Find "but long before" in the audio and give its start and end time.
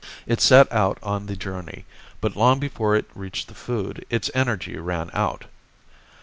2.21-2.95